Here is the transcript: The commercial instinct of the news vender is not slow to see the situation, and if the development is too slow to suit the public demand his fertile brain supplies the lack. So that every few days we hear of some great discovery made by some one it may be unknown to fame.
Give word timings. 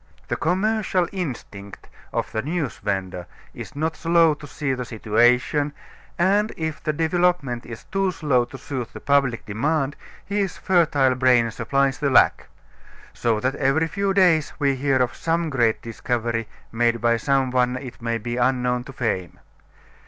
The 0.29 0.35
commercial 0.35 1.07
instinct 1.11 1.87
of 2.11 2.31
the 2.31 2.41
news 2.41 2.79
vender 2.79 3.27
is 3.53 3.75
not 3.75 3.95
slow 3.95 4.33
to 4.33 4.47
see 4.47 4.73
the 4.73 4.83
situation, 4.83 5.73
and 6.17 6.51
if 6.57 6.81
the 6.81 6.91
development 6.91 7.67
is 7.67 7.83
too 7.83 8.09
slow 8.09 8.45
to 8.45 8.57
suit 8.57 8.93
the 8.93 8.99
public 8.99 9.45
demand 9.45 9.95
his 10.25 10.57
fertile 10.57 11.13
brain 11.13 11.51
supplies 11.51 11.99
the 11.99 12.09
lack. 12.09 12.47
So 13.13 13.39
that 13.41 13.53
every 13.57 13.85
few 13.85 14.11
days 14.11 14.53
we 14.57 14.73
hear 14.75 14.97
of 14.97 15.13
some 15.13 15.51
great 15.51 15.83
discovery 15.83 16.47
made 16.71 16.99
by 16.99 17.17
some 17.17 17.51
one 17.51 17.75
it 17.77 18.01
may 18.01 18.17
be 18.17 18.37
unknown 18.37 18.85
to 18.85 18.93
fame. 18.93 19.37